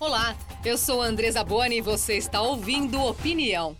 [0.00, 0.34] Olá,
[0.64, 3.76] eu sou Andresa Boni e você está ouvindo Opinião.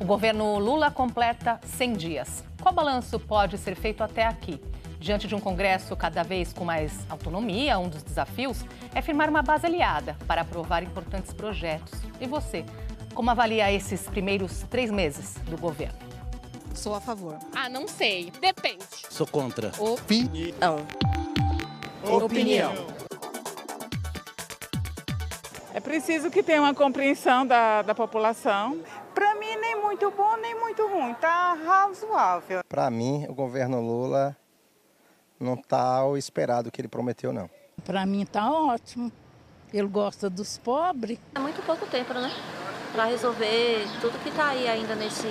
[0.00, 2.44] O governo Lula completa 100 dias.
[2.62, 4.58] Qual balanço pode ser feito até aqui?
[4.98, 8.64] Diante de um Congresso cada vez com mais autonomia, um dos desafios
[8.94, 11.92] é firmar uma base aliada para aprovar importantes projetos.
[12.18, 12.64] E você,
[13.14, 15.98] como avalia esses primeiros três meses do governo?
[16.74, 17.38] Sou a favor.
[17.54, 18.32] Ah, não sei.
[18.40, 18.84] Depende.
[19.10, 19.72] Sou contra.
[19.78, 20.86] Opinião.
[22.02, 22.97] Opinião.
[25.78, 28.82] É preciso que tenha uma compreensão da, da população.
[29.14, 31.14] Para mim, nem muito bom, nem muito ruim.
[31.14, 32.62] Tá razoável.
[32.68, 34.36] Para mim, o governo Lula
[35.38, 37.48] não está o esperado que ele prometeu, não.
[37.84, 39.12] Para mim tá ótimo.
[39.72, 41.16] Ele gosta dos pobres.
[41.36, 42.32] É muito pouco tempo, né?
[42.90, 45.28] Para resolver tudo que está aí ainda nesse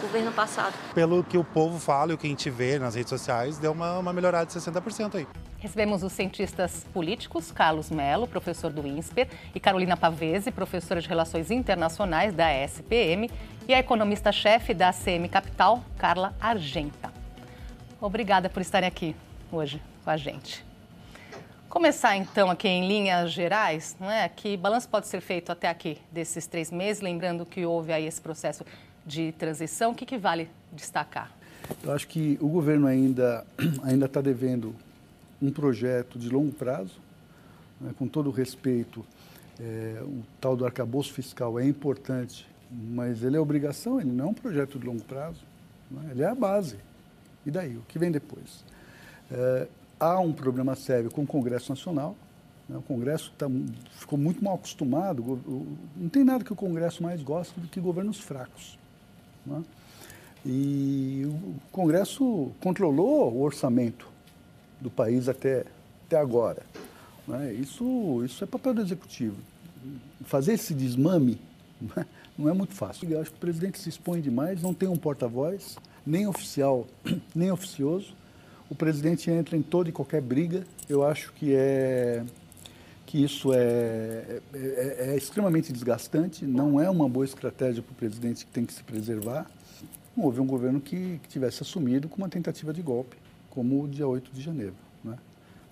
[0.00, 0.74] governo passado.
[0.94, 3.72] Pelo que o povo fala e o que a gente vê nas redes sociais, deu
[3.72, 5.26] uma, uma melhorada de 60% aí.
[5.64, 11.50] Recebemos os cientistas políticos Carlos Melo, professor do INSPER, e Carolina Pavese, professora de Relações
[11.50, 13.30] Internacionais da SPM,
[13.66, 17.10] e a economista-chefe da CM Capital, Carla Argenta.
[17.98, 19.16] Obrigada por estarem aqui
[19.50, 20.62] hoje com a gente.
[21.66, 24.28] Começar então aqui em linhas gerais, não é?
[24.28, 28.20] Que balanço pode ser feito até aqui desses três meses, lembrando que houve aí esse
[28.20, 28.66] processo
[29.06, 31.32] de transição, o que, que vale destacar?
[31.82, 33.46] Eu acho que o governo ainda
[33.82, 34.74] ainda está devendo
[35.44, 36.98] um projeto de longo prazo,
[37.80, 39.04] né, com todo respeito,
[39.60, 44.28] é, o tal do arcabouço fiscal é importante, mas ele é obrigação, ele não é
[44.28, 45.40] um projeto de longo prazo,
[45.90, 46.78] né, ele é a base.
[47.44, 48.64] E daí, o que vem depois?
[49.30, 49.68] É,
[50.00, 52.16] há um problema sério com o Congresso Nacional,
[52.66, 53.46] né, o Congresso tá,
[53.98, 55.38] ficou muito mal acostumado,
[55.94, 58.78] não tem nada que o Congresso mais gosta do que governos fracos.
[59.44, 59.62] Né?
[60.46, 64.13] E o Congresso controlou o orçamento
[64.84, 65.64] do país até,
[66.06, 66.62] até agora.
[67.26, 67.54] Né?
[67.54, 69.36] Isso, isso é papel do Executivo.
[70.24, 71.40] Fazer esse desmame
[71.80, 72.06] né?
[72.36, 73.10] não é muito fácil.
[73.10, 76.86] Eu acho que o presidente se expõe demais, não tem um porta-voz, nem oficial,
[77.34, 78.14] nem oficioso.
[78.68, 80.66] O presidente entra em toda e qualquer briga.
[80.86, 82.22] Eu acho que é
[83.06, 88.44] que isso é, é, é, extremamente desgastante, não é uma boa estratégia para o presidente
[88.44, 89.48] que tem que se preservar.
[90.16, 93.16] Houve um governo que, que tivesse assumido com uma tentativa de golpe,
[93.54, 94.74] como o dia 8 de janeiro.
[95.02, 95.16] Né?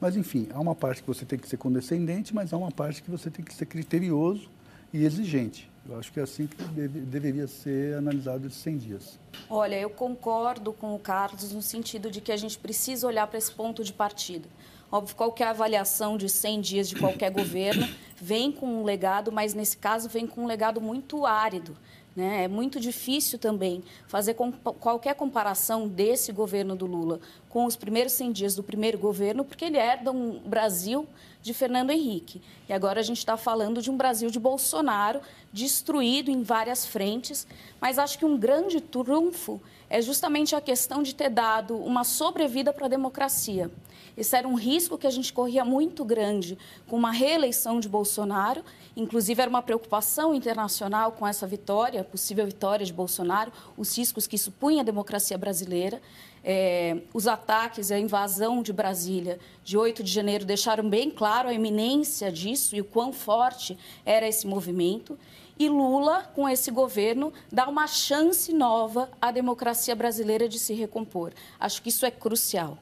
[0.01, 3.03] Mas, enfim, há uma parte que você tem que ser condescendente, mas há uma parte
[3.03, 4.49] que você tem que ser criterioso
[4.93, 5.71] e exigente.
[5.89, 9.19] Eu acho que é assim que deve, deveria ser analisado esses 100 dias.
[9.51, 13.39] Olha, eu concordo com o Carlos no sentido de que a gente precisa olhar para
[13.39, 14.49] esse ponto de partida.
[14.91, 19.77] Óbvio, qualquer avaliação de 100 dias de qualquer governo vem com um legado, mas nesse
[19.77, 21.77] caso vem com um legado muito árido.
[22.15, 22.45] Né?
[22.45, 28.13] É muito difícil também fazer com, qualquer comparação desse governo do Lula com os primeiros
[28.13, 31.07] 100 dias do primeiro governo, porque ele herda um Brasil
[31.41, 32.41] de Fernando Henrique.
[32.69, 35.21] E agora a gente está falando de um Brasil de Bolsonaro,
[35.53, 37.47] destruído em várias frentes.
[37.81, 42.73] Mas acho que um grande trunfo é justamente a questão de ter dado uma sobrevida
[42.73, 43.71] para a democracia.
[44.17, 48.63] Esse era um risco que a gente corria muito grande com uma reeleição de Bolsonaro.
[48.97, 54.37] Inclusive, era uma preocupação internacional com essa vitória, possível vitória de Bolsonaro, os riscos que
[54.37, 56.01] isso punha à democracia brasileira.
[56.45, 61.49] É, os ataques e a invasão de Brasília de 8 de janeiro deixaram bem claro
[61.49, 65.17] a iminência disso e o quão forte era esse movimento.
[65.59, 71.33] E Lula, com esse governo, dá uma chance nova à democracia brasileira de se recompor.
[71.61, 72.79] Acho que isso é crucial.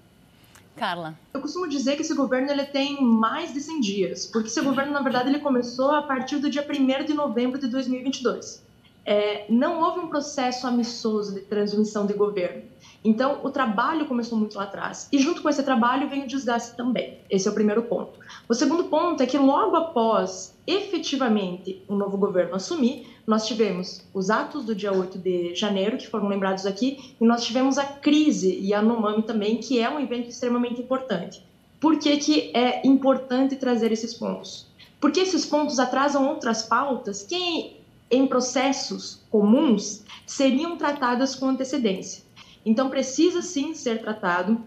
[0.77, 1.19] Carla.
[1.35, 4.93] Eu costumo dizer que esse governo ele tem mais de 100 dias, porque esse governo,
[4.93, 8.63] na verdade, ele começou a partir do dia 1 de novembro de 2022.
[9.05, 12.63] É, não houve um processo amistoso de transmissão de governo.
[13.03, 15.09] Então, o trabalho começou muito lá atrás.
[15.11, 17.19] E junto com esse trabalho vem o desgaste também.
[17.31, 18.19] Esse é o primeiro ponto.
[18.47, 24.29] O segundo ponto é que logo após efetivamente o novo governo assumir, nós tivemos os
[24.29, 28.59] atos do dia 8 de janeiro, que foram lembrados aqui, e nós tivemos a crise
[28.61, 31.43] e a Nomami também, que é um evento extremamente importante.
[31.81, 34.67] Por que, que é importante trazer esses pontos?
[35.01, 37.77] Porque esses pontos atrasam outras pautas que,
[38.11, 42.23] em processos comuns, seriam tratadas com antecedência.
[42.65, 44.61] Então, precisa sim ser tratado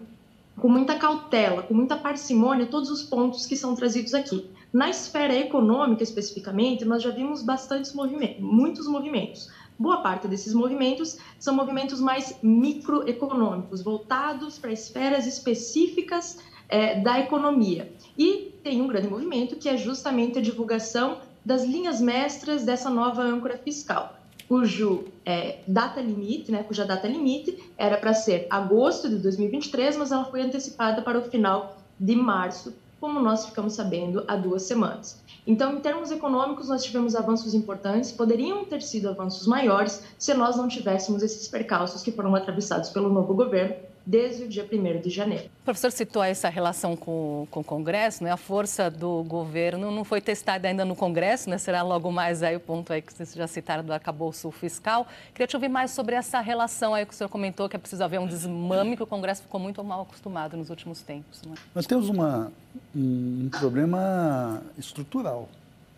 [0.56, 4.48] com muita cautela, com muita parcimônia, todos os pontos que são trazidos aqui.
[4.72, 9.50] Na esfera econômica, especificamente, nós já vimos bastantes movimentos, muitos movimentos.
[9.78, 16.38] Boa parte desses movimentos são movimentos mais microeconômicos, voltados para esferas específicas
[16.68, 17.92] é, da economia.
[18.16, 23.22] E tem um grande movimento que é justamente a divulgação das linhas mestras dessa nova
[23.22, 24.13] âncora fiscal
[24.48, 30.12] cujo é, data limite, né, cuja data limite era para ser agosto de 2023, mas
[30.12, 35.22] ela foi antecipada para o final de março, como nós ficamos sabendo há duas semanas.
[35.46, 40.56] Então, em termos econômicos, nós tivemos avanços importantes, poderiam ter sido avanços maiores se nós
[40.56, 43.76] não tivéssemos esses percalços que foram atravessados pelo novo governo
[44.06, 45.46] desde o dia 1 de janeiro.
[45.62, 48.30] O professor citou essa relação com, com o Congresso, né?
[48.30, 51.56] a força do governo não foi testada ainda no Congresso, né?
[51.56, 55.06] será logo mais aí o ponto aí que vocês já citaram do arcabouço fiscal.
[55.32, 58.04] Queria te ouvir mais sobre essa relação aí que o senhor comentou, que é preciso
[58.04, 61.40] haver um desmame, que o Congresso ficou muito mal acostumado nos últimos tempos.
[61.42, 61.54] Né?
[61.74, 62.52] Nós temos uma,
[62.94, 65.48] um problema estrutural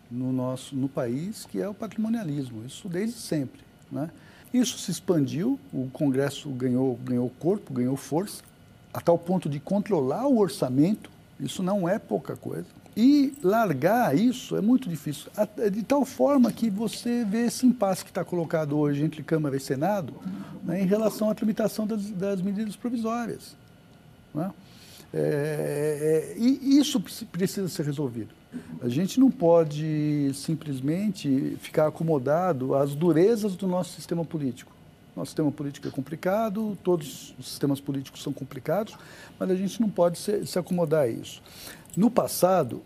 [0.09, 3.59] no nosso no país, que é o patrimonialismo, isso desde sempre.
[3.91, 4.09] Né?
[4.53, 8.43] Isso se expandiu, o Congresso ganhou, ganhou corpo, ganhou força,
[8.93, 11.09] a tal ponto de controlar o orçamento,
[11.39, 12.65] isso não é pouca coisa.
[12.95, 15.29] E largar isso é muito difícil,
[15.71, 19.59] de tal forma que você vê esse impasse que está colocado hoje entre Câmara e
[19.59, 20.15] Senado
[20.63, 23.55] né, em relação à tramitação das, das medidas provisórias.
[24.33, 24.51] Né?
[25.13, 26.99] É, é, e isso
[27.31, 28.36] precisa ser resolvido.
[28.81, 34.71] A gente não pode simplesmente ficar acomodado às durezas do nosso sistema político.
[35.15, 38.95] Nosso sistema político é complicado, todos os sistemas políticos são complicados,
[39.39, 41.41] mas a gente não pode se, se acomodar a isso.
[41.95, 42.83] No passado,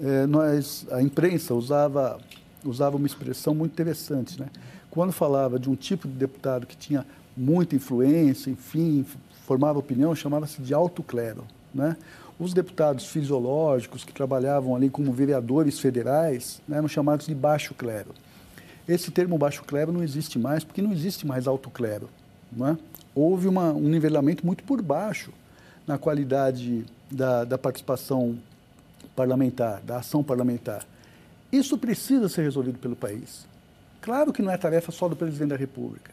[0.00, 2.20] é, nós, a imprensa usava,
[2.64, 4.38] usava uma expressão muito interessante.
[4.38, 4.46] Né?
[4.90, 7.04] Quando falava de um tipo de deputado que tinha
[7.36, 9.04] muita influência, enfim,
[9.44, 11.44] formava opinião, chamava-se de alto clero.
[11.74, 11.96] Né?
[12.40, 18.14] Os deputados fisiológicos que trabalhavam ali como vereadores federais né, eram chamados de baixo clero.
[18.88, 22.08] Esse termo baixo clero não existe mais porque não existe mais alto clero.
[22.58, 22.78] É?
[23.14, 25.32] Houve uma, um nivelamento muito por baixo
[25.86, 28.38] na qualidade da, da participação
[29.14, 30.86] parlamentar, da ação parlamentar.
[31.52, 33.46] Isso precisa ser resolvido pelo país.
[34.00, 36.12] Claro que não é tarefa só do presidente da República,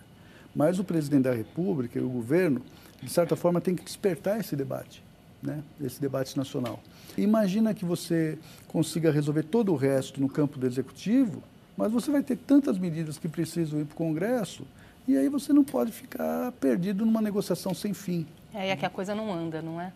[0.54, 2.62] mas o presidente da República e o governo,
[3.02, 5.07] de certa forma, tem que despertar esse debate
[5.42, 6.80] né, esse debate nacional.
[7.18, 8.38] Imagina que você
[8.68, 11.42] consiga resolver todo o resto no campo do executivo,
[11.76, 14.66] mas você vai ter tantas medidas que precisam ir para o Congresso,
[15.08, 18.28] e aí você não pode ficar perdido numa negociação sem fim.
[18.54, 19.94] É, e aqui a coisa não anda, não é?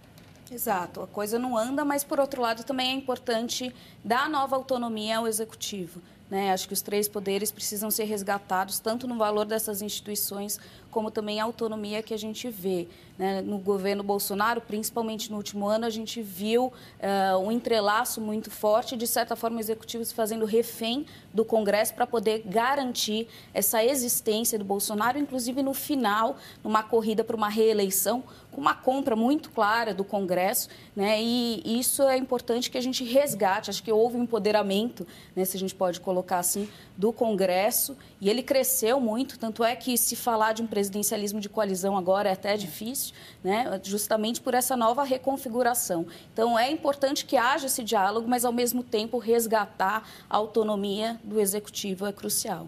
[0.51, 3.73] Exato, a coisa não anda, mas por outro lado também é importante
[4.03, 6.01] dar nova autonomia ao executivo.
[6.29, 6.51] Né?
[6.51, 10.59] Acho que os três poderes precisam ser resgatados, tanto no valor dessas instituições,
[10.91, 12.87] como também a autonomia que a gente vê.
[13.17, 13.41] Né?
[13.41, 18.97] No governo Bolsonaro, principalmente no último ano, a gente viu uh, um entrelaço muito forte,
[18.97, 25.17] de certa forma, executivos fazendo refém do Congresso para poder garantir essa existência do Bolsonaro,
[25.17, 30.67] inclusive no final, numa corrida para uma reeleição, com uma compra muito clara do Congresso,
[30.95, 31.21] né?
[31.21, 33.69] E isso é importante que a gente resgate.
[33.69, 36.67] Acho que houve um empoderamento, né, se a gente pode colocar assim,
[36.97, 39.39] do Congresso e ele cresceu muito.
[39.39, 43.13] Tanto é que se falar de um presidencialismo de coalizão agora é até difícil,
[43.43, 43.79] né?
[43.83, 46.07] Justamente por essa nova reconfiguração.
[46.33, 51.39] Então é importante que haja esse diálogo, mas ao mesmo tempo resgatar a autonomia do
[51.39, 52.67] executivo é crucial.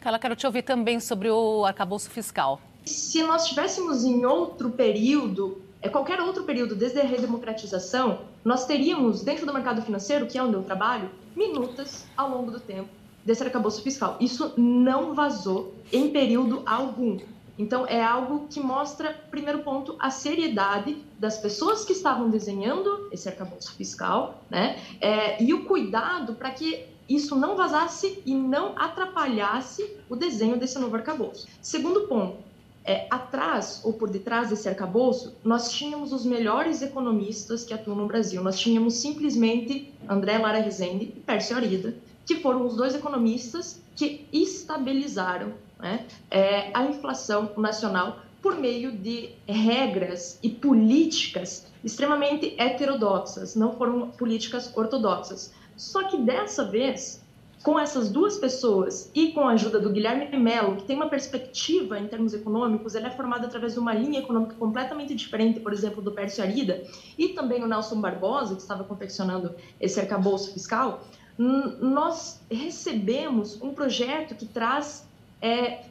[0.00, 2.60] Carla, quero te ouvir também sobre o arcabouço fiscal.
[2.84, 9.22] Se nós estivéssemos em outro período, é qualquer outro período, desde a redemocratização, nós teríamos,
[9.22, 12.88] dentro do mercado financeiro, que é onde eu trabalho, minutas ao longo do tempo
[13.24, 14.16] desse arcabouço fiscal.
[14.20, 17.18] Isso não vazou em período algum.
[17.62, 23.28] Então, é algo que mostra, primeiro ponto, a seriedade das pessoas que estavam desenhando esse
[23.28, 24.80] arcabouço fiscal, né?
[25.00, 30.76] É, e o cuidado para que isso não vazasse e não atrapalhasse o desenho desse
[30.76, 31.46] novo arcabouço.
[31.60, 32.38] Segundo ponto,
[32.84, 38.08] é, atrás ou por detrás desse arcabouço, nós tínhamos os melhores economistas que atuam no
[38.08, 38.42] Brasil.
[38.42, 41.94] Nós tínhamos simplesmente André Lara Rezende e Pércio Arida,
[42.26, 49.30] que foram os dois economistas que estabilizaram né, é, a inflação nacional por meio de
[49.46, 55.52] regras e políticas extremamente heterodoxas, não foram políticas ortodoxas.
[55.76, 57.22] Só que dessa vez
[57.62, 61.98] com essas duas pessoas e com a ajuda do Guilherme Mello, que tem uma perspectiva
[61.98, 66.02] em termos econômicos, ele é formado através de uma linha econômica completamente diferente, por exemplo,
[66.02, 66.82] do Pércio Arida,
[67.16, 71.04] e também o Nelson Barbosa, que estava confeccionando esse arcabouço fiscal,
[71.38, 75.06] nós recebemos um projeto que traz
[75.42, 75.84] é,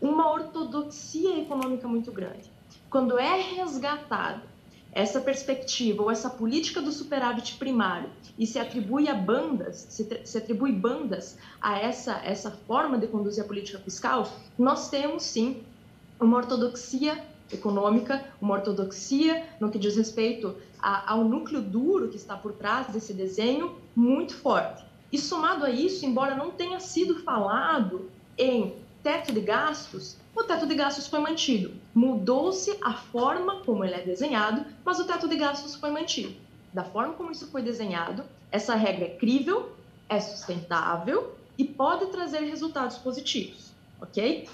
[0.00, 2.50] uma ortodoxia econômica muito grande.
[2.90, 4.40] Quando é resgatado
[4.90, 10.38] essa perspectiva ou essa política do superávit primário e se atribui a bandas, se, se,
[10.38, 15.62] atribui bandas a essa, essa forma de conduzir a política fiscal, nós temos sim
[16.20, 22.36] uma ortodoxia econômica, uma ortodoxia no que diz respeito a, ao núcleo duro que está
[22.36, 24.84] por trás desse desenho muito forte.
[25.12, 30.66] E somado a isso, embora não tenha sido falado em teto de gastos, o teto
[30.66, 31.72] de gastos foi mantido.
[31.94, 36.34] Mudou-se a forma como ele é desenhado, mas o teto de gastos foi mantido.
[36.72, 39.70] da forma como isso foi desenhado, essa regra é crível,
[40.08, 44.48] é sustentável e pode trazer resultados positivos, ok?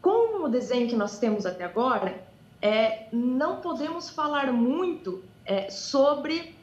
[0.00, 2.26] Com o desenho que nós temos até agora,
[2.62, 6.54] é, não podemos falar muito é, sobre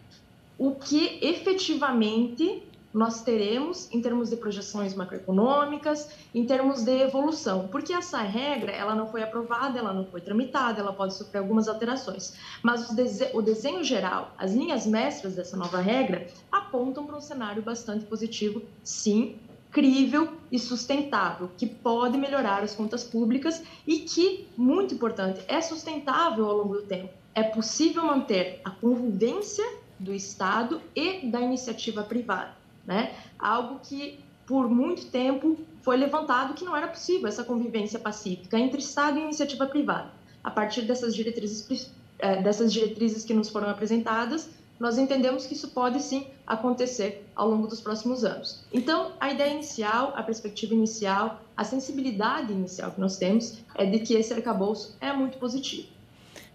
[0.57, 7.91] o que efetivamente nós teremos em termos de projeções macroeconômicas, em termos de evolução, porque
[7.91, 12.35] essa regra ela não foi aprovada, ela não foi tramitada, ela pode sofrer algumas alterações,
[12.61, 17.21] mas o, dese o desenho geral, as linhas mestras dessa nova regra apontam para um
[17.21, 19.37] cenário bastante positivo, sim,
[19.71, 26.45] crível e sustentável, que pode melhorar as contas públicas e que, muito importante, é sustentável
[26.45, 27.09] ao longo do tempo.
[27.33, 29.65] É possível manter a convivência
[29.99, 33.13] do Estado e da iniciativa privada né?
[33.39, 38.79] Algo que por muito tempo foi levantado que não era possível essa convivência pacífica entre
[38.79, 40.11] Estado e iniciativa privada.
[40.43, 44.49] A partir dessas diretrizes, é, dessas diretrizes que nos foram apresentadas,
[44.79, 48.65] nós entendemos que isso pode sim acontecer ao longo dos próximos anos.
[48.73, 53.99] Então, a ideia inicial, a perspectiva inicial, a sensibilidade inicial que nós temos é de
[53.99, 55.87] que esse arcabouço é muito positivo.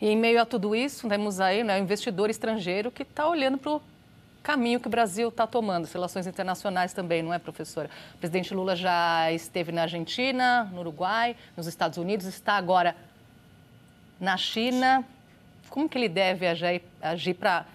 [0.00, 3.58] E em meio a tudo isso, temos aí né, um investidor estrangeiro que está olhando
[3.58, 3.82] para o
[4.48, 7.90] caminho que o Brasil está tomando, as relações internacionais também, não é, professora?
[8.14, 12.96] O presidente Lula já esteve na Argentina, no Uruguai, nos Estados Unidos, está agora
[14.18, 15.04] na China.
[15.68, 17.66] Como que ele deve agir, agir para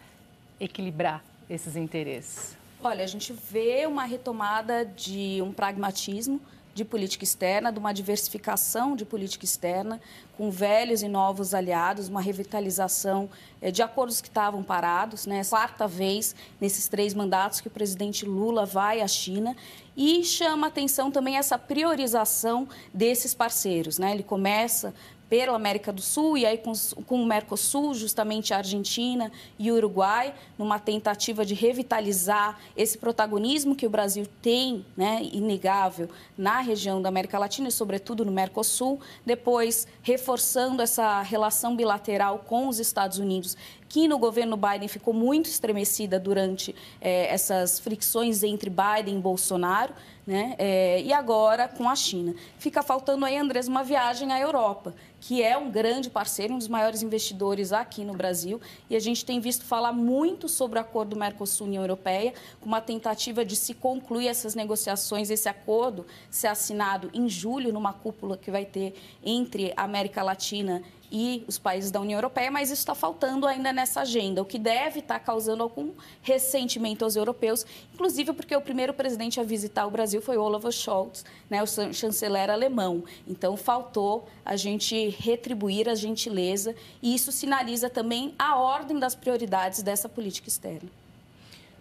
[0.60, 2.58] equilibrar esses interesses?
[2.84, 6.42] Olha, a gente vê uma retomada de um pragmatismo
[6.74, 10.02] de política externa, de uma diversificação de política externa,
[10.36, 13.30] com velhos e novos aliados, uma revitalização
[13.62, 15.26] é, de acordos que estavam parados.
[15.26, 15.44] Né?
[15.44, 19.56] Quarta vez nesses três mandatos que o presidente Lula vai à China
[19.96, 24.00] e chama atenção também essa priorização desses parceiros.
[24.00, 24.12] Né?
[24.12, 24.94] Ele começa
[25.34, 26.74] pela América do Sul e aí com,
[27.08, 33.76] com o Mercosul, justamente a Argentina e o Uruguai, numa tentativa de revitalizar esse protagonismo
[33.76, 39.00] que o Brasil tem, né, inegável, na região da América Latina e, sobretudo, no Mercosul.
[39.26, 43.58] Depois, reforçando essa relação bilateral com os Estados Unidos,
[43.94, 49.94] que no governo Biden ficou muito estremecida durante é, essas fricções entre Biden e Bolsonaro
[50.26, 50.56] né?
[50.58, 52.34] É, e agora com a China.
[52.58, 56.68] Fica faltando aí, Andrés, uma viagem à Europa, que é um grande parceiro, um dos
[56.68, 58.60] maiores investidores aqui no Brasil.
[58.90, 63.44] E a gente tem visto falar muito sobre o acordo Mercosul-União Europeia, com uma tentativa
[63.44, 68.66] de se concluir essas negociações, esse acordo ser assinado em julho, numa cúpula que vai
[68.66, 70.82] ter entre América Latina
[71.14, 74.58] e os países da União Europeia, mas isso está faltando ainda nessa agenda, o que
[74.58, 75.92] deve estar causando algum
[76.24, 81.24] ressentimento aos europeus, inclusive porque o primeiro presidente a visitar o Brasil foi Olaf Scholz,
[81.48, 83.04] né, o chanceler alemão.
[83.28, 89.84] Então, faltou a gente retribuir a gentileza e isso sinaliza também a ordem das prioridades
[89.84, 90.90] dessa política externa.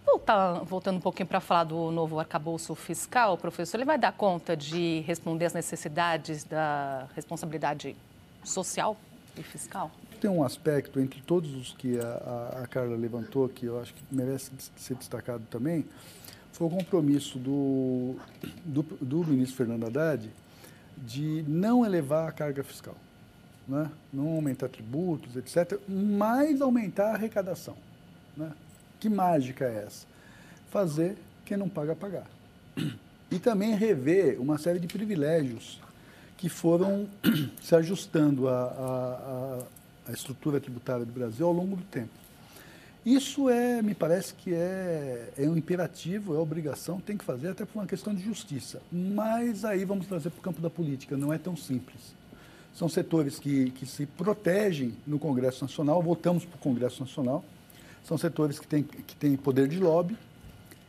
[0.05, 4.55] Voltar, voltando um pouquinho para falar do novo arcabouço fiscal, professor, ele vai dar conta
[4.55, 7.97] de responder às necessidades da responsabilidade
[8.45, 8.95] social
[9.37, 9.91] e fiscal?
[10.21, 14.03] Tem um aspecto entre todos os que a, a, Carla levantou, que eu acho que
[14.11, 15.85] merece ser destacado também,
[16.53, 18.17] foi o compromisso do,
[18.65, 20.31] do, do ministro Fernando Haddad
[20.97, 22.95] de não elevar a carga fiscal,
[23.67, 23.91] né?
[24.13, 27.77] não aumentar tributos, etc., mas aumentar a arrecadação.
[28.37, 28.53] Né?
[29.01, 30.07] Que mágica é essa?
[30.71, 32.27] Fazer quem não paga, pagar.
[33.31, 35.81] E também rever uma série de privilégios
[36.43, 37.07] que foram
[37.63, 39.65] se ajustando à,
[40.13, 42.11] estrutura tributária do Brasil ao longo do tempo.
[43.07, 47.65] Isso é, me parece que é, é um imperativo, é obrigação, tem que fazer, até
[47.65, 48.83] por uma questão de justiça.
[48.91, 52.13] Mas aí vamos trazer para o campo da política, não é tão simples.
[52.75, 57.45] São setores que, que se protegem no Congresso Nacional, voltamos para o Congresso Nacional,
[58.03, 60.19] são setores que têm, que têm poder de lobby,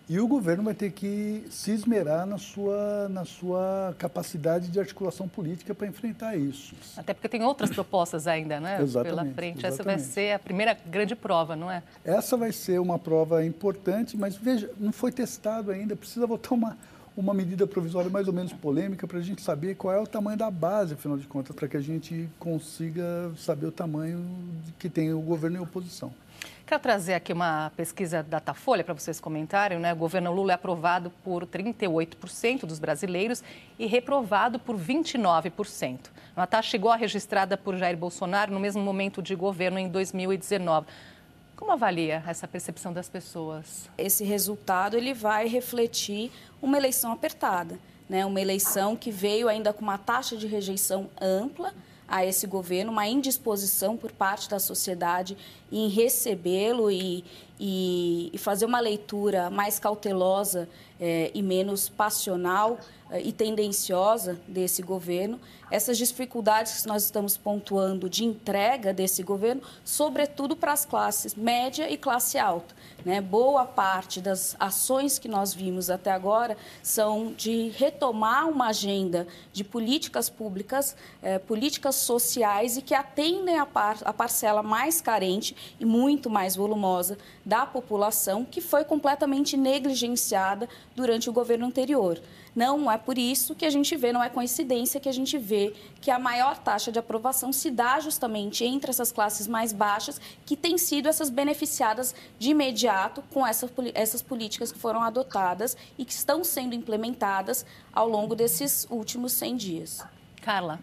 [0.09, 5.27] e o governo vai ter que se esmerar na sua, na sua capacidade de articulação
[5.27, 6.75] política para enfrentar isso.
[6.97, 8.81] Até porque tem outras propostas ainda, né?
[8.81, 9.65] Exatamente, Pela frente.
[9.65, 9.65] Exatamente.
[9.65, 11.81] Essa vai ser a primeira grande prova, não é?
[12.03, 15.95] Essa vai ser uma prova importante, mas veja, não foi testado ainda.
[15.95, 16.77] Precisa votar uma,
[17.15, 20.37] uma medida provisória mais ou menos polêmica para a gente saber qual é o tamanho
[20.37, 24.21] da base, afinal de contas, para que a gente consiga saber o tamanho
[24.77, 26.11] que tem o governo e a oposição.
[26.65, 29.77] Quero trazer aqui uma pesquisa da Datafolha para vocês comentarem.
[29.79, 29.91] Né?
[29.91, 33.43] O governo Lula é aprovado por 38% dos brasileiros
[33.77, 35.99] e reprovado por 29%.
[36.35, 40.87] A taxa chegou a registrada por Jair Bolsonaro no mesmo momento de governo em 2019.
[41.57, 43.89] Como avalia essa percepção das pessoas?
[43.97, 47.77] Esse resultado ele vai refletir uma eleição apertada,
[48.09, 48.25] né?
[48.25, 51.73] uma eleição que veio ainda com uma taxa de rejeição ampla,
[52.07, 55.37] a esse governo, uma indisposição por parte da sociedade
[55.71, 57.23] em recebê-lo e,
[57.59, 60.67] e, e, fazer uma leitura mais cautelosa
[60.99, 62.79] eh, e menos passional
[63.11, 69.61] eh, e tendenciosa desse governo, essas dificuldades que nós estamos pontuando de entrega desse governo,
[69.83, 72.75] sobretudo para as classes média e classe alta.
[73.05, 73.19] Né?
[73.19, 79.63] Boa parte das ações que nós vimos até agora são de retomar uma agenda de
[79.63, 85.85] políticas públicas, eh, políticas sociais e que atendem a, par a parcela mais carente e
[85.85, 92.21] muito mais volumosa da população, que foi completamente negligenciada durante o governo anterior.
[92.55, 95.73] Não é por isso que a gente vê, não é coincidência que a gente vê
[95.99, 100.55] que a maior taxa de aprovação se dá justamente entre essas classes mais baixas, que
[100.55, 106.13] têm sido essas beneficiadas de imediato com essas, essas políticas que foram adotadas e que
[106.13, 110.05] estão sendo implementadas ao longo desses últimos 100 dias.
[110.41, 110.79] Carla.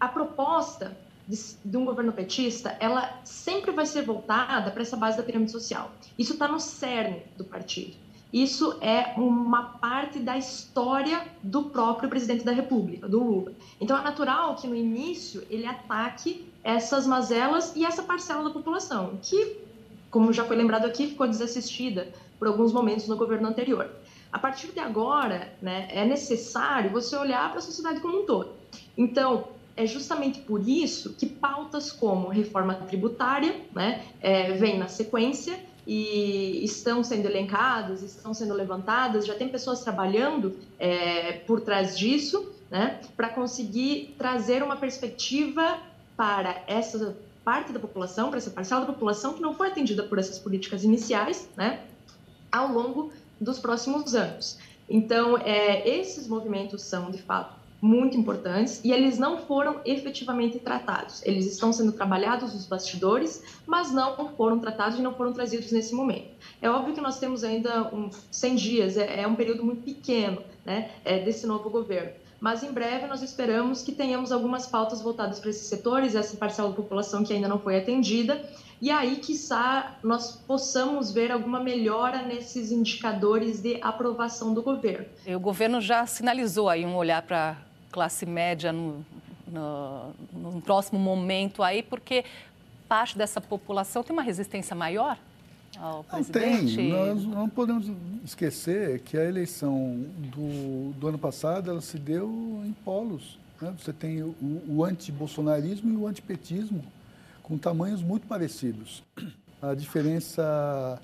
[0.00, 5.16] A proposta de, de, um governo petista, ela sempre vai ser voltada para essa base
[5.16, 5.90] da pirâmide social.
[6.18, 7.96] Isso está no cerne do partido.
[8.32, 13.52] Isso é uma parte da história do próprio presidente da República, do Lula.
[13.80, 19.18] Então é natural que no início ele ataque essas mazelas e essa parcela da população,
[19.22, 19.56] que,
[20.10, 23.88] como já foi lembrado aqui, ficou desassistida por alguns momentos no governo anterior.
[24.32, 28.50] A partir de agora, né, é necessário você olhar para a sociedade como um todo.
[28.98, 29.44] Então,
[29.76, 36.64] é justamente por isso que pautas como reforma tributária né, é, vem na sequência e
[36.64, 43.00] estão sendo elencadas, estão sendo levantadas, já tem pessoas trabalhando é, por trás disso, né,
[43.16, 45.78] para conseguir trazer uma perspectiva
[46.16, 50.18] para essa parte da população, para essa parcela da população que não foi atendida por
[50.18, 51.80] essas políticas iniciais, né,
[52.50, 54.58] ao longo dos próximos anos.
[54.88, 61.20] Então, é, esses movimentos são, de fato, muito importantes e eles não foram efetivamente tratados.
[61.22, 65.94] Eles estão sendo trabalhados nos bastidores, mas não foram tratados e não foram trazidos nesse
[65.94, 66.28] momento.
[66.62, 70.42] É óbvio que nós temos ainda um, 100 dias, é, é um período muito pequeno
[70.64, 72.10] né, é, desse novo governo.
[72.40, 76.70] Mas em breve nós esperamos que tenhamos algumas pautas voltadas para esses setores, essa parcela
[76.70, 78.42] da população que ainda não foi atendida,
[78.80, 85.06] e aí, quiçá, nós possamos ver alguma melhora nesses indicadores de aprovação do governo.
[85.26, 87.56] O governo já sinalizou aí um olhar para
[87.94, 89.06] classe média no,
[89.46, 92.24] no, num próximo momento aí, porque
[92.88, 95.16] parte dessa população tem uma resistência maior
[95.78, 96.74] ao presidente?
[96.74, 96.90] Tem.
[96.90, 97.88] Nós não podemos
[98.24, 102.28] esquecer que a eleição do, do ano passado ela se deu
[102.66, 103.38] em polos.
[103.60, 103.72] Né?
[103.78, 104.34] Você tem o,
[104.68, 106.84] o anti-bolsonarismo e o antipetismo
[107.44, 109.04] com tamanhos muito parecidos.
[109.62, 111.00] A diferença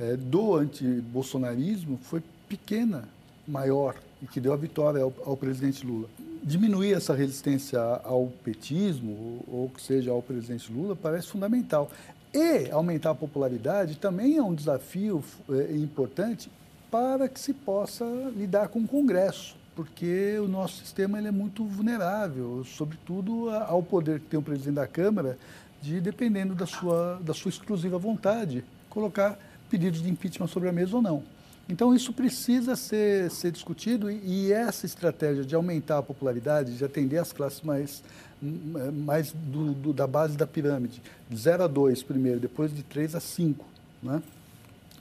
[0.00, 3.04] é, do anti-bolsonarismo foi pequena,
[3.46, 6.08] maior, e que deu a vitória ao, ao presidente Lula
[6.44, 11.90] diminuir essa resistência ao petismo, ou que seja ao presidente Lula, parece fundamental.
[12.32, 16.50] E aumentar a popularidade também é um desafio é, importante
[16.90, 18.04] para que se possa
[18.36, 24.20] lidar com o Congresso, porque o nosso sistema ele é muito vulnerável, sobretudo ao poder
[24.20, 25.38] que tem o presidente da Câmara
[25.80, 29.38] de, dependendo da sua, da sua exclusiva vontade, colocar
[29.70, 31.22] pedidos de impeachment sobre a mesa ou não.
[31.68, 36.84] Então, isso precisa ser, ser discutido e, e, essa estratégia de aumentar a popularidade, de
[36.84, 38.02] atender as classes mais,
[38.42, 43.14] mais do, do, da base da pirâmide, de 0 a 2 primeiro, depois de 3
[43.14, 43.64] a 5,
[44.02, 44.22] né?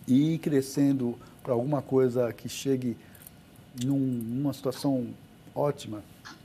[0.08, 2.95] e ir crescendo para alguma coisa que chegue
[3.84, 5.08] num, numa situação
[5.54, 6.02] ótima,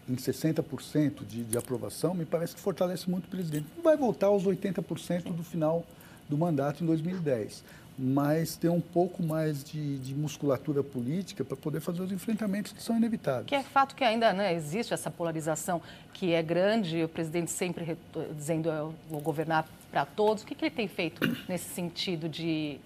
[0.09, 3.67] em 60% de, de aprovação, me parece que fortalece muito o presidente.
[3.85, 5.85] Vai voltar aos 80% do final
[6.29, 7.64] do mandato em 2010
[7.99, 12.81] mas ter um pouco mais de, de musculatura política para poder fazer os enfrentamentos que
[12.81, 13.47] são inevitáveis.
[13.47, 15.83] Que é fato que ainda né, existe essa polarização
[16.14, 17.99] que é grande, o presidente sempre
[18.37, 20.45] dizendo eu vou governar para todos.
[20.45, 22.79] O que, que ele tem feito nesse sentido de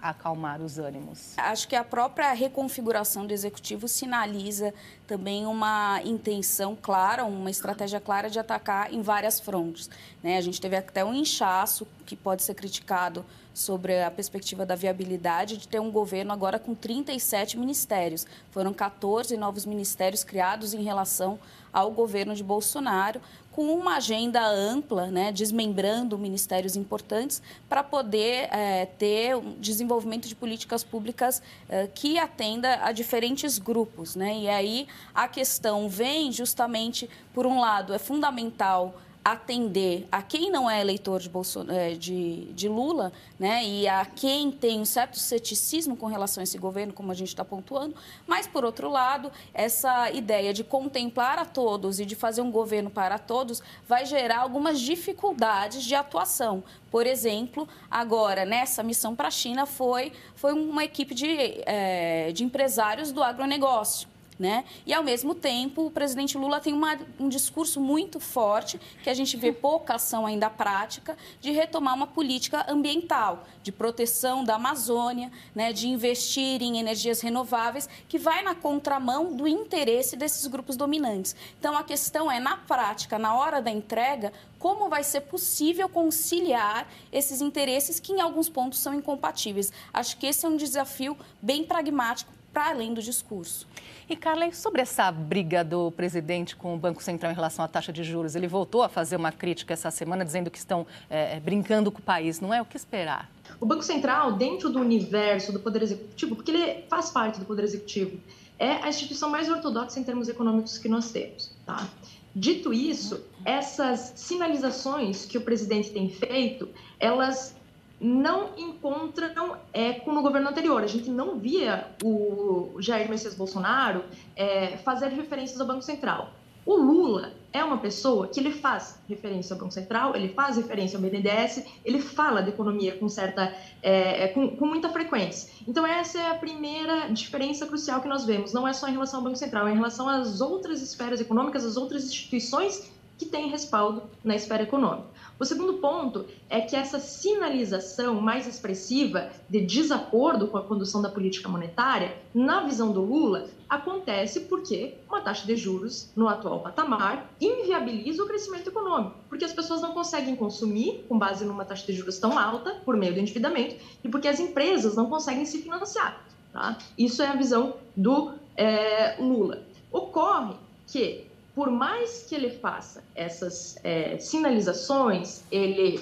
[0.00, 1.34] acalmar os ânimos?
[1.36, 4.72] Acho que a própria reconfiguração do executivo sinaliza
[5.06, 9.90] também uma intenção clara, uma estratégia clara de atacar em várias frontes.
[10.22, 10.36] Né?
[10.36, 15.56] A gente teve até um inchaço que pode ser criticado sobre a perspectiva da viabilidade
[15.56, 18.26] de ter um governo agora com 37 ministérios.
[18.50, 21.38] Foram 14 novos ministérios criados em relação
[21.72, 23.20] ao governo de Bolsonaro,
[23.52, 30.34] com uma agenda ampla, né, desmembrando ministérios importantes, para poder é, ter um desenvolvimento de
[30.34, 34.14] políticas públicas é, que atenda a diferentes grupos.
[34.14, 34.38] Né?
[34.40, 40.70] E aí a questão vem justamente, por um lado, é fundamental atender a quem não
[40.70, 41.66] é eleitor de, Bolson...
[41.68, 46.44] É, de, de Lula, né, e a quem tem um certo ceticismo com relação a
[46.44, 47.94] esse governo, como a gente está pontuando,
[48.26, 52.90] mas, por outro lado, essa ideia de contemplar a todos e de fazer um governo
[52.90, 56.64] para todos vai gerar algumas dificuldades de atuação.
[56.90, 62.42] Por exemplo, agora, nessa missão para a China, foi, foi uma equipe de, é, de
[62.42, 64.09] empresários do agronegócio.
[64.40, 64.64] Né?
[64.86, 69.12] E, ao mesmo tempo, o presidente Lula tem uma, um discurso muito forte, que a
[69.12, 75.30] gente vê pouca ação ainda prática, de retomar uma política ambiental, de proteção da Amazônia,
[75.54, 75.74] né?
[75.74, 81.36] de investir em energias renováveis, que vai na contramão do interesse desses grupos dominantes.
[81.58, 86.88] Então, a questão é, na prática, na hora da entrega, como vai ser possível conciliar
[87.12, 89.70] esses interesses que, em alguns pontos, são incompatíveis.
[89.92, 93.66] Acho que esse é um desafio bem pragmático para além do discurso.
[94.08, 97.68] E, Carla, e sobre essa briga do presidente com o Banco Central em relação à
[97.68, 98.34] taxa de juros?
[98.34, 102.02] Ele voltou a fazer uma crítica essa semana, dizendo que estão é, brincando com o
[102.02, 102.60] país, não é?
[102.60, 103.30] O que esperar?
[103.60, 107.62] O Banco Central, dentro do universo do Poder Executivo, porque ele faz parte do Poder
[107.62, 108.18] Executivo,
[108.58, 111.52] é a instituição mais ortodoxa em termos econômicos que nós temos.
[111.64, 111.88] Tá?
[112.34, 117.56] Dito isso, essas sinalizações que o presidente tem feito, elas
[118.00, 120.82] não encontram eco no governo anterior.
[120.82, 126.32] A gente não via o Jair Messias Bolsonaro é, fazer referências ao Banco Central.
[126.64, 130.98] O Lula é uma pessoa que ele faz referência ao Banco Central, ele faz referência
[130.98, 135.50] ao BNDES, ele fala de economia com certa, é, é, com, com, muita frequência.
[135.66, 138.52] Então essa é a primeira diferença crucial que nós vemos.
[138.52, 141.64] Não é só em relação ao Banco Central, é em relação às outras esferas econômicas,
[141.64, 145.08] às outras instituições que têm respaldo na esfera econômica.
[145.38, 151.10] O segundo ponto é que essa sinalização mais expressiva de desacordo com a condução da
[151.10, 157.30] política monetária, na visão do Lula, acontece porque uma taxa de juros no atual patamar
[157.38, 161.92] inviabiliza o crescimento econômico, porque as pessoas não conseguem consumir com base numa taxa de
[161.92, 166.24] juros tão alta por meio do endividamento e porque as empresas não conseguem se financiar.
[166.54, 166.78] Tá?
[166.96, 169.62] Isso é a visão do é, Lula.
[169.92, 170.54] Ocorre
[170.86, 171.29] que
[171.60, 176.00] por mais que ele faça essas é, sinalizações, ele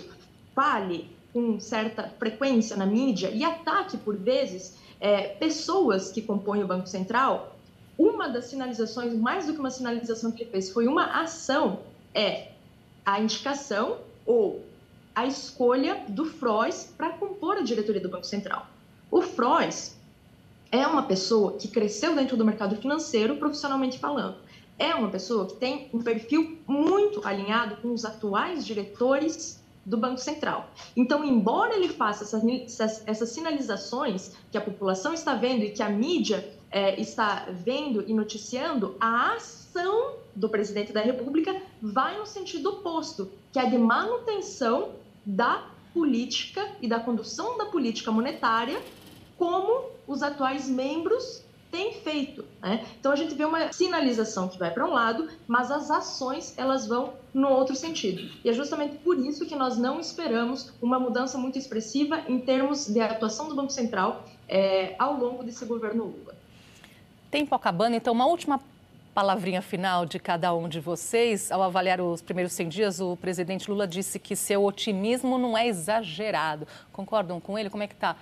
[0.54, 6.66] fale com certa frequência na mídia e ataque, por vezes, é, pessoas que compõem o
[6.68, 7.56] Banco Central,
[7.98, 11.80] uma das sinalizações, mais do que uma sinalização que ele fez, foi uma ação,
[12.14, 12.52] é
[13.04, 14.64] a indicação ou
[15.12, 18.64] a escolha do Frois para compor a diretoria do Banco Central.
[19.10, 19.98] O Frois
[20.70, 24.46] é uma pessoa que cresceu dentro do mercado financeiro, profissionalmente falando
[24.78, 30.18] é uma pessoa que tem um perfil muito alinhado com os atuais diretores do Banco
[30.18, 30.70] Central.
[30.96, 35.88] Então, embora ele faça essas, essas sinalizações que a população está vendo e que a
[35.88, 42.68] mídia é, está vendo e noticiando, a ação do presidente da República vai no sentido
[42.70, 44.92] oposto, que é de manutenção
[45.24, 48.80] da política e da condução da política monetária
[49.38, 52.44] como os atuais membros tem feito.
[52.60, 52.84] Né?
[52.98, 56.86] Então a gente vê uma sinalização que vai para um lado, mas as ações elas
[56.86, 58.30] vão no outro sentido.
[58.44, 62.86] E é justamente por isso que nós não esperamos uma mudança muito expressiva em termos
[62.86, 66.34] de atuação do Banco Central é, ao longo desse governo Lula.
[67.30, 68.60] Tempo acabando, então uma última
[69.14, 71.50] palavrinha final de cada um de vocês.
[71.50, 75.66] Ao avaliar os primeiros 100 dias, o presidente Lula disse que seu otimismo não é
[75.66, 76.66] exagerado.
[76.92, 77.68] Concordam com ele?
[77.68, 78.16] Como é que está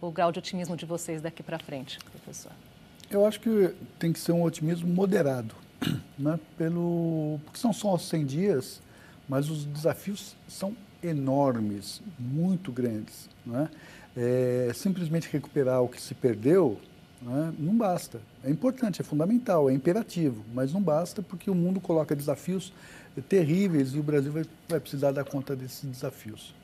[0.00, 2.52] o grau de otimismo de vocês daqui para frente, professor?
[3.10, 5.54] Eu acho que tem que ser um otimismo moderado,
[6.18, 6.38] né?
[6.56, 8.80] Pelo, porque são só 100 dias,
[9.28, 13.28] mas os desafios são enormes, muito grandes.
[13.44, 13.68] Né?
[14.16, 16.78] É, simplesmente recuperar o que se perdeu
[17.20, 17.52] né?
[17.58, 18.20] não basta.
[18.44, 22.72] É importante, é fundamental, é imperativo, mas não basta porque o mundo coloca desafios
[23.28, 26.54] terríveis e o Brasil vai, vai precisar dar conta desses desafios.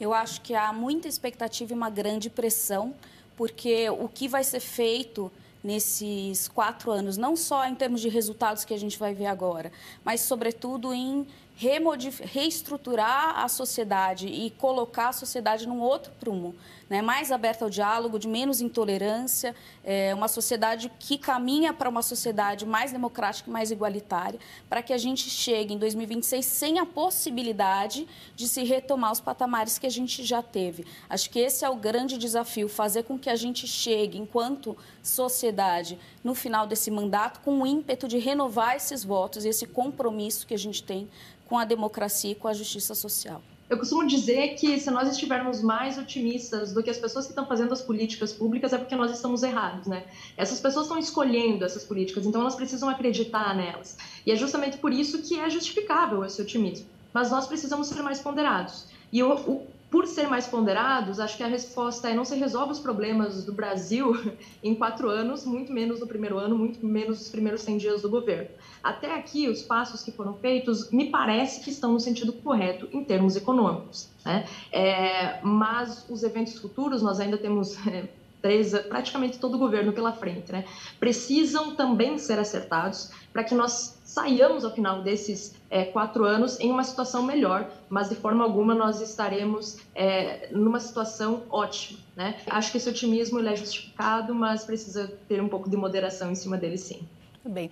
[0.00, 2.94] Eu acho que há muita expectativa e uma grande pressão,
[3.36, 5.30] porque o que vai ser feito
[5.62, 9.70] nesses quatro anos, não só em termos de resultados que a gente vai ver agora,
[10.04, 16.54] mas, sobretudo, em reestruturar a sociedade e colocar a sociedade num outro prumo,
[16.88, 17.00] né?
[17.00, 22.66] mais aberta ao diálogo, de menos intolerância, é, uma sociedade que caminha para uma sociedade
[22.66, 28.08] mais democrática e mais igualitária, para que a gente chegue em 2026 sem a possibilidade
[28.34, 30.84] de se retomar os patamares que a gente já teve.
[31.08, 35.98] Acho que esse é o grande desafio, fazer com que a gente chegue, enquanto sociedade,
[36.24, 40.54] no final desse mandato, com o ímpeto de renovar esses votos e esse compromisso que
[40.54, 41.08] a gente tem
[41.46, 43.42] com a democracia e com a justiça social.
[43.72, 47.46] Eu costumo dizer que se nós estivermos mais otimistas do que as pessoas que estão
[47.46, 50.04] fazendo as políticas públicas, é porque nós estamos errados, né?
[50.36, 53.96] Essas pessoas estão escolhendo essas políticas, então elas precisam acreditar nelas.
[54.26, 56.86] E é justamente por isso que é justificável esse otimismo.
[57.14, 58.84] Mas nós precisamos ser mais ponderados.
[59.10, 62.72] E o, o por ser mais ponderados, acho que a resposta é não se resolve
[62.72, 64.14] os problemas do Brasil
[64.64, 68.08] em quatro anos, muito menos no primeiro ano, muito menos nos primeiros 100 dias do
[68.08, 68.48] governo.
[68.82, 73.04] Até aqui, os passos que foram feitos me parece que estão no sentido correto em
[73.04, 74.08] termos econômicos.
[74.24, 74.46] Né?
[74.72, 78.08] É, mas os eventos futuros, nós ainda temos é,
[78.42, 80.64] três, praticamente todo o governo pela frente, né?
[80.98, 86.70] precisam também ser acertados para que nós saiamos ao final desses é, quatro anos em
[86.70, 91.98] uma situação melhor, mas de forma alguma nós estaremos é, numa situação ótima.
[92.14, 92.36] Né?
[92.50, 96.58] Acho que esse otimismo é justificado, mas precisa ter um pouco de moderação em cima
[96.58, 97.08] dele, sim.
[97.42, 97.70] Muito bem.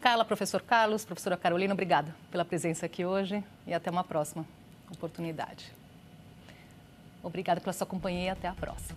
[0.00, 4.46] Carla, professor Carlos, professora Carolina, obrigada pela presença aqui hoje e até uma próxima
[4.90, 5.72] oportunidade.
[7.22, 8.96] Obrigada pela sua companhia e até a próxima.